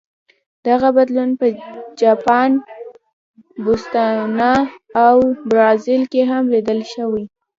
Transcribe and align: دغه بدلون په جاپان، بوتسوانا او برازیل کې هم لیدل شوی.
دغه 0.67 0.89
بدلون 0.97 1.29
په 1.39 1.47
جاپان، 2.01 2.51
بوتسوانا 3.63 4.53
او 5.05 5.15
برازیل 5.49 6.03
کې 6.11 6.21
هم 6.31 6.43
لیدل 6.53 6.79
شوی. 6.93 7.23